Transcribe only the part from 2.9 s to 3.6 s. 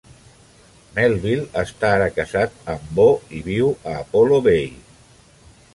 Bo, i